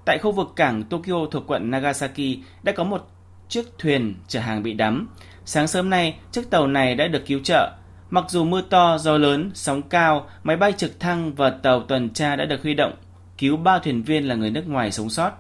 [0.06, 3.08] Tại khu vực cảng Tokyo thuộc quận Nagasaki đã có một
[3.50, 5.08] chiếc thuyền chở hàng bị đắm.
[5.46, 7.72] Sáng sớm nay, chiếc tàu này đã được cứu trợ.
[8.10, 12.10] Mặc dù mưa to, gió lớn, sóng cao, máy bay trực thăng và tàu tuần
[12.10, 12.94] tra đã được huy động,
[13.38, 15.32] cứu ba thuyền viên là người nước ngoài sống sót.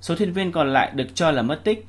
[0.00, 1.86] Số thuyền viên còn lại được cho là mất tích.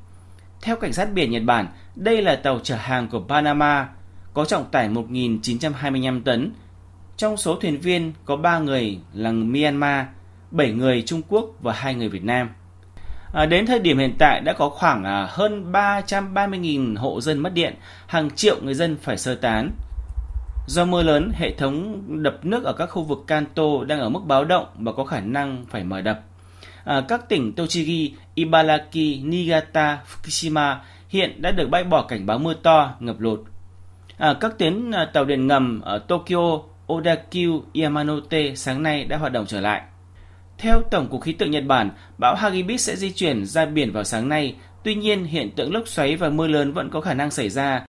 [0.62, 3.88] Theo cảnh sát biển Nhật Bản, đây là tàu chở hàng của Panama,
[4.34, 6.53] có trọng tải 1.925 tấn.
[7.17, 10.05] Trong số thuyền viên có 3 người là Myanmar,
[10.51, 12.49] 7 người Trung Quốc và 2 người Việt Nam.
[13.34, 17.54] À, đến thời điểm hiện tại đã có khoảng à, hơn 330.000 hộ dân mất
[17.54, 17.76] điện,
[18.08, 19.72] hàng triệu người dân phải sơ tán.
[20.67, 24.22] Do mưa lớn, hệ thống đập nước ở các khu vực Kanto đang ở mức
[24.26, 26.22] báo động và có khả năng phải mở đập.
[26.84, 30.76] À, các tỉnh Tochigi, Ibaraki, Niigata, Fukushima
[31.10, 33.39] hiện đã được bãi bỏ cảnh báo mưa to, ngập lụt.
[34.17, 36.60] À, các tuyến à, tàu điện ngầm ở Tokyo,
[36.94, 39.82] Odakyu, Yamanote sáng nay đã hoạt động trở lại.
[40.62, 44.04] Theo Tổng cục Khí tượng Nhật Bản, bão Hagibis sẽ di chuyển ra biển vào
[44.04, 47.32] sáng nay, tuy nhiên hiện tượng lốc xoáy và mưa lớn vẫn có khả năng
[47.32, 47.86] xảy ra.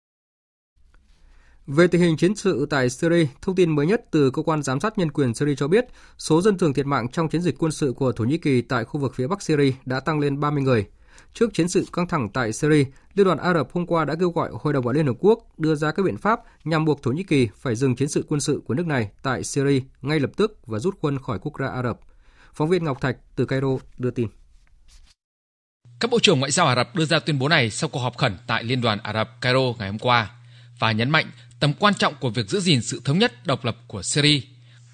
[1.66, 4.80] Về tình hình chiến sự tại Syria, thông tin mới nhất từ cơ quan giám
[4.80, 5.86] sát nhân quyền Syria cho biết,
[6.18, 8.84] số dân thường thiệt mạng trong chiến dịch quân sự của Thổ Nhĩ Kỳ tại
[8.84, 10.86] khu vực phía Bắc Syria đã tăng lên 30 người.
[11.34, 14.30] Trước chiến sự căng thẳng tại Syria, Liên đoàn Ả Rập hôm qua đã kêu
[14.30, 17.10] gọi Hội đồng Bảo Liên Hợp Quốc đưa ra các biện pháp nhằm buộc Thổ
[17.10, 20.30] Nhĩ Kỳ phải dừng chiến sự quân sự của nước này tại Syria ngay lập
[20.36, 21.98] tức và rút quân khỏi quốc gia Ả Rập.
[22.54, 24.28] Phóng viên Ngọc Thạch từ Cairo đưa tin.
[26.00, 28.16] Các bộ trưởng ngoại giao Ả Rập đưa ra tuyên bố này sau cuộc họp
[28.16, 30.30] khẩn tại Liên đoàn Ả Rập Cairo ngày hôm qua
[30.78, 33.76] và nhấn mạnh tầm quan trọng của việc giữ gìn sự thống nhất độc lập
[33.86, 34.40] của Syria.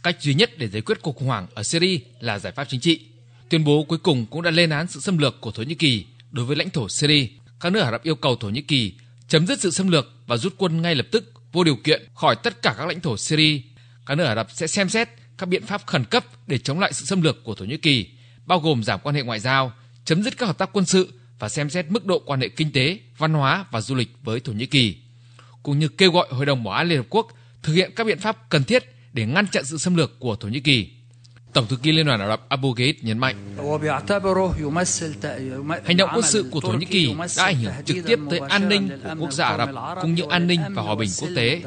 [0.03, 2.81] Cách duy nhất để giải quyết cuộc khủng hoảng ở Syria là giải pháp chính
[2.81, 3.07] trị.
[3.49, 6.07] Tuyên bố cuối cùng cũng đã lên án sự xâm lược của Thổ Nhĩ Kỳ
[6.31, 7.27] đối với lãnh thổ Syria.
[7.61, 8.95] Các nước Ả Rập yêu cầu Thổ Nhĩ Kỳ
[9.29, 12.37] chấm dứt sự xâm lược và rút quân ngay lập tức, vô điều kiện, khỏi
[12.43, 13.61] tất cả các lãnh thổ Syria.
[14.07, 16.93] Các nước Ả Rập sẽ xem xét các biện pháp khẩn cấp để chống lại
[16.93, 18.07] sự xâm lược của Thổ Nhĩ Kỳ,
[18.47, 19.73] bao gồm giảm quan hệ ngoại giao,
[20.05, 22.73] chấm dứt các hợp tác quân sự và xem xét mức độ quan hệ kinh
[22.73, 24.97] tế, văn hóa và du lịch với Thổ Nhĩ Kỳ,
[25.63, 27.29] cũng như kêu gọi Hội đồng Bảo an Liên Hợp Quốc
[27.63, 30.49] thực hiện các biện pháp cần thiết để ngăn chặn sự xâm lược của Thổ
[30.49, 30.91] Nhĩ Kỳ.
[31.53, 33.37] Tổng thư ký Liên đoàn Ả Rập Abu Gheit nhấn mạnh,
[35.85, 38.69] hành động quân sự của Thổ Nhĩ Kỳ đã ảnh hưởng trực tiếp tới an
[38.69, 41.63] ninh của quốc gia Ả Rập cũng như an ninh và hòa bình quốc tế.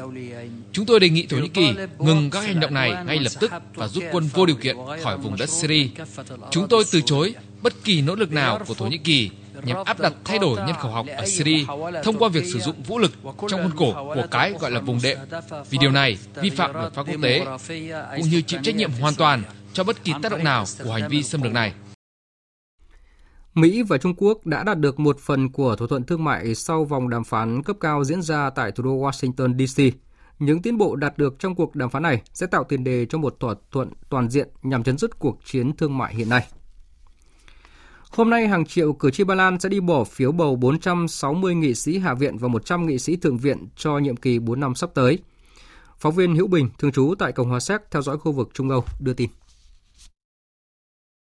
[0.72, 3.52] Chúng tôi đề nghị Thổ Nhĩ Kỳ ngừng các hành động này ngay lập tức
[3.74, 5.86] và rút quân vô điều kiện khỏi vùng đất Syria.
[6.50, 9.30] Chúng tôi từ chối bất kỳ nỗ lực nào của Thổ Nhĩ Kỳ
[9.64, 11.64] nhằm áp đặt thay đổi nhân khẩu học ở Syria
[12.04, 13.12] thông qua việc sử dụng vũ lực
[13.48, 15.18] trong khuôn khổ của cái gọi là vùng đệm.
[15.70, 17.44] Vì điều này vi phạm luật pháp quốc tế,
[18.16, 21.08] cũng như chịu trách nhiệm hoàn toàn cho bất kỳ tác động nào của hành
[21.08, 21.72] vi xâm lược này.
[23.54, 26.84] Mỹ và Trung Quốc đã đạt được một phần của thỏa thuận thương mại sau
[26.84, 29.82] vòng đàm phán cấp cao diễn ra tại thủ đô Washington DC.
[30.38, 33.18] những tiến bộ đạt được trong cuộc đàm phán này sẽ tạo tiền đề cho
[33.18, 36.46] một thỏa thuận toàn diện nhằm chấm dứt cuộc chiến thương mại hiện nay.
[38.16, 41.74] Hôm nay, hàng triệu cử tri Ba Lan sẽ đi bỏ phiếu bầu 460 nghị
[41.74, 44.90] sĩ Hạ viện và 100 nghị sĩ Thượng viện cho nhiệm kỳ 4 năm sắp
[44.94, 45.18] tới.
[45.98, 48.70] Phóng viên Hữu Bình, thường trú tại Cộng hòa Séc theo dõi khu vực Trung
[48.70, 49.30] Âu, đưa tin.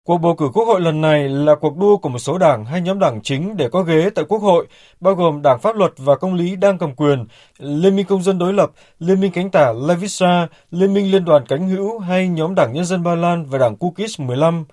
[0.07, 2.81] Cuộc bầu cử quốc hội lần này là cuộc đua của một số đảng hay
[2.81, 4.67] nhóm đảng chính để có ghế tại quốc hội,
[5.01, 7.27] bao gồm Đảng Pháp luật và Công lý đang cầm quyền,
[7.59, 11.45] Liên minh Công dân đối lập, Liên minh cánh tả Levica, Liên minh Liên đoàn
[11.49, 14.65] cánh hữu hay nhóm Đảng Nhân dân Ba Lan và Đảng Kukis 15.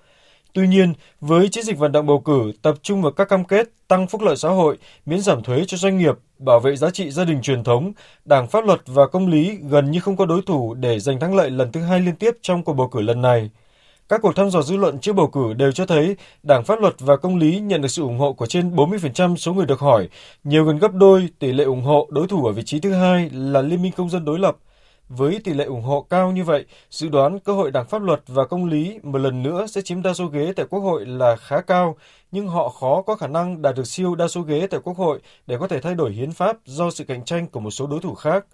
[0.56, 3.68] Tuy nhiên, với chiến dịch vận động bầu cử tập trung vào các cam kết
[3.88, 7.10] tăng phúc lợi xã hội, miễn giảm thuế cho doanh nghiệp, bảo vệ giá trị
[7.10, 7.92] gia đình truyền thống,
[8.24, 11.36] Đảng Pháp luật và Công lý gần như không có đối thủ để giành thắng
[11.36, 13.50] lợi lần thứ hai liên tiếp trong cuộc bầu cử lần này.
[14.08, 16.94] Các cuộc thăm dò dư luận trước bầu cử đều cho thấy Đảng Pháp luật
[16.98, 20.08] và Công lý nhận được sự ủng hộ của trên 40% số người được hỏi,
[20.44, 23.30] nhiều gần gấp đôi tỷ lệ ủng hộ đối thủ ở vị trí thứ hai
[23.32, 24.56] là Liên minh Công dân đối lập.
[25.08, 28.22] Với tỷ lệ ủng hộ cao như vậy, dự đoán cơ hội Đảng Pháp luật
[28.26, 31.36] và Công lý một lần nữa sẽ chiếm đa số ghế tại Quốc hội là
[31.36, 31.96] khá cao,
[32.32, 35.20] nhưng họ khó có khả năng đạt được siêu đa số ghế tại Quốc hội
[35.46, 38.00] để có thể thay đổi hiến pháp do sự cạnh tranh của một số đối
[38.00, 38.46] thủ khác.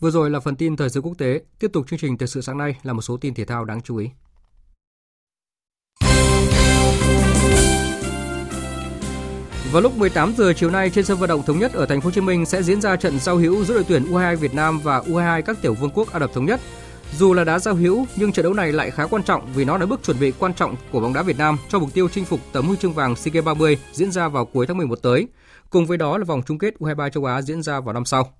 [0.00, 1.40] Vừa rồi là phần tin thời sự quốc tế.
[1.58, 3.82] Tiếp tục chương trình thời sự sáng nay là một số tin thể thao đáng
[3.82, 4.08] chú ý.
[9.74, 12.04] Vào lúc 18 giờ chiều nay, trên sân vận động thống nhất ở thành phố
[12.04, 14.80] Hồ Chí Minh sẽ diễn ra trận giao hữu giữa đội tuyển U22 Việt Nam
[14.80, 16.60] và U22 các tiểu vương quốc Ả Rập thống nhất.
[17.18, 19.78] Dù là đá giao hữu, nhưng trận đấu này lại khá quan trọng vì nó
[19.78, 22.24] là bước chuẩn bị quan trọng của bóng đá Việt Nam cho mục tiêu chinh
[22.24, 25.28] phục tấm huy chương vàng SEA Games 30 diễn ra vào cuối tháng 11 tới.
[25.70, 28.32] Cùng với đó là vòng chung kết U23 châu Á diễn ra vào năm sau.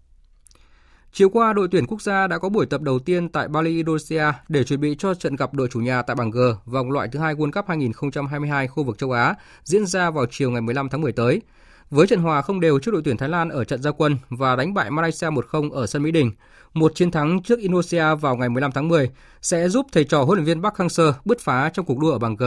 [1.17, 4.25] Chiều qua, đội tuyển quốc gia đã có buổi tập đầu tiên tại Bali, Indonesia
[4.49, 7.19] để chuẩn bị cho trận gặp đội chủ nhà tại bảng G vòng loại thứ
[7.19, 11.01] hai World Cup 2022 khu vực châu Á diễn ra vào chiều ngày 15 tháng
[11.01, 11.43] 10 tới.
[11.91, 14.57] Với trận hòa không đều trước đội tuyển Thái Lan ở trận gia quân và
[14.57, 16.31] đánh bại Malaysia 1-0 ở sân Mỹ Đình,
[16.73, 19.11] một chiến thắng trước Indonesia vào ngày 15 tháng 10
[19.43, 22.19] sẽ giúp thầy trò huấn luyện viên Park Hang-seo bứt phá trong cuộc đua ở
[22.19, 22.45] bảng G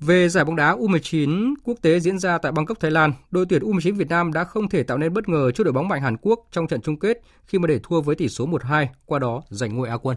[0.00, 3.62] về giải bóng đá U19 quốc tế diễn ra tại Bangkok, Thái Lan, đội tuyển
[3.62, 6.16] U19 Việt Nam đã không thể tạo nên bất ngờ trước đội bóng mạnh Hàn
[6.16, 9.42] Quốc trong trận chung kết khi mà để thua với tỷ số 1-2, qua đó
[9.50, 10.16] giành ngôi Á quân.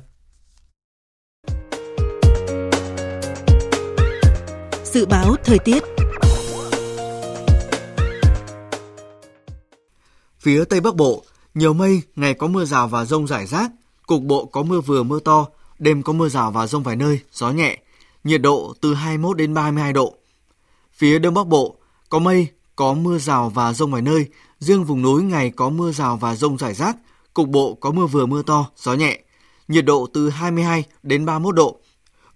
[4.84, 5.84] Dự báo thời tiết
[10.40, 13.72] Phía Tây Bắc Bộ, nhiều mây, ngày có mưa rào và rông rải rác,
[14.08, 15.48] cục bộ có mưa vừa mưa to,
[15.80, 17.78] đêm có mưa rào và rông vài nơi, gió nhẹ,
[18.24, 20.16] nhiệt độ từ 21 đến 32 độ.
[20.94, 21.76] Phía Đông Bắc Bộ,
[22.10, 24.26] có mây, có mưa rào và rông vài nơi,
[24.60, 26.98] riêng vùng núi ngày có mưa rào và rông rải rác,
[27.34, 29.20] cục bộ có mưa vừa mưa to, gió nhẹ,
[29.68, 31.80] nhiệt độ từ 22 đến 31 độ.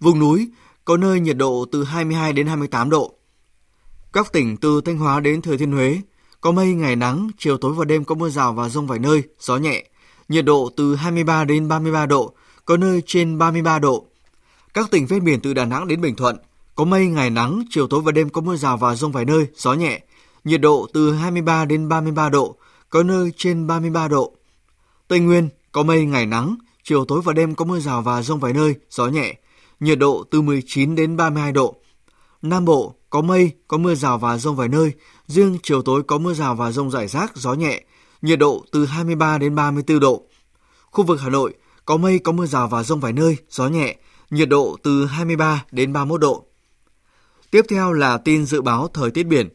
[0.00, 0.50] Vùng núi
[0.84, 3.12] có nơi nhiệt độ từ 22 đến 28 độ.
[4.12, 6.00] Các tỉnh từ Thanh Hóa đến Thừa Thiên Huế,
[6.40, 9.22] có mây ngày nắng, chiều tối và đêm có mưa rào và rông vài nơi,
[9.40, 9.84] gió nhẹ,
[10.28, 12.32] nhiệt độ từ 23 đến 33 độ,
[12.64, 14.06] có nơi trên 33 độ.
[14.76, 16.36] Các tỉnh ven biển từ Đà Nẵng đến Bình Thuận
[16.74, 19.46] có mây ngày nắng, chiều tối và đêm có mưa rào và rông vài nơi,
[19.56, 20.00] gió nhẹ.
[20.44, 22.56] Nhiệt độ từ 23 đến 33 độ,
[22.90, 24.32] có nơi trên 33 độ.
[25.08, 28.40] Tây Nguyên có mây ngày nắng, chiều tối và đêm có mưa rào và rông
[28.40, 29.34] vài nơi, gió nhẹ.
[29.80, 31.74] Nhiệt độ từ 19 đến 32 độ.
[32.42, 34.92] Nam Bộ có mây, có mưa rào và rông vài nơi,
[35.26, 37.84] riêng chiều tối có mưa rào và rông rải rác, gió nhẹ.
[38.22, 40.22] Nhiệt độ từ 23 đến 34 độ.
[40.90, 43.96] Khu vực Hà Nội có mây, có mưa rào và rông vài nơi, gió nhẹ,
[44.30, 46.44] nhiệt độ từ 23 đến 31 độ.
[47.50, 49.48] Tiếp theo là tin dự báo thời tiết biển.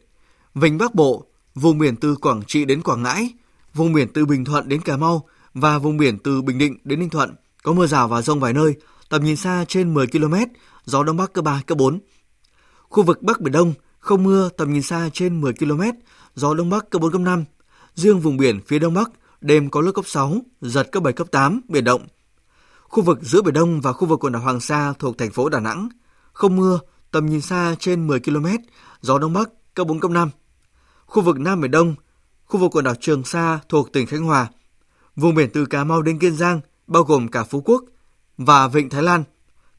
[0.54, 3.32] Vịnh Bắc Bộ, vùng biển từ Quảng Trị đến Quảng Ngãi,
[3.74, 7.00] vùng biển từ Bình Thuận đến Cà Mau và vùng biển từ Bình Định đến
[7.00, 8.74] Ninh Thuận có mưa rào và rông vài nơi,
[9.08, 10.34] tầm nhìn xa trên 10 km,
[10.84, 12.00] gió đông bắc cấp 3, cấp 4.
[12.88, 15.82] Khu vực Bắc Biển Đông không mưa, tầm nhìn xa trên 10 km,
[16.34, 17.44] gió đông bắc cấp 4, cấp 5.
[17.94, 21.26] Riêng vùng biển phía đông bắc, đêm có lúc cấp 6, giật cấp 7, cấp
[21.30, 22.06] 8, biển động,
[22.92, 25.48] Khu vực giữa Biển Đông và khu vực quần đảo Hoàng Sa thuộc thành phố
[25.48, 25.88] Đà Nẵng,
[26.32, 28.46] không mưa, tầm nhìn xa trên 10 km,
[29.00, 30.30] gió Đông Bắc cấp 4, cấp 5.
[31.06, 31.94] Khu vực Nam Biển Đông,
[32.44, 34.46] khu vực quần đảo Trường Sa thuộc tỉnh Khánh Hòa,
[35.16, 37.84] vùng biển từ Cà Mau đến Kiên Giang, bao gồm cả Phú Quốc
[38.38, 39.24] và Vịnh Thái Lan,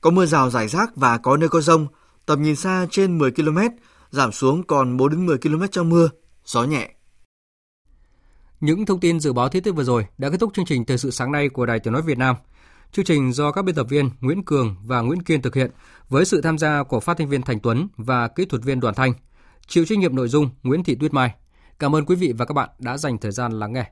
[0.02, 1.88] có mưa rào rải rác và có nơi có rông,
[2.26, 3.60] tầm nhìn xa trên 10 km,
[4.12, 6.10] giảm xuống còn 4 đến 10 km trong mưa,
[6.46, 6.94] gió nhẹ.
[8.60, 10.98] Những thông tin dự báo thời tiết vừa rồi đã kết thúc chương trình thời
[10.98, 12.36] sự sáng nay của Đài Tiếng nói Việt Nam.
[12.94, 15.72] Chương trình do các biên tập viên Nguyễn Cường và Nguyễn Kiên thực hiện
[16.10, 18.96] với sự tham gia của phát thanh viên Thành Tuấn và kỹ thuật viên Đoàn
[18.96, 19.14] Thanh.
[19.68, 21.36] Chịu trách nhiệm nội dung Nguyễn Thị Tuyết Mai.
[21.80, 23.92] Cảm ơn quý vị và các bạn đã dành thời gian lắng nghe.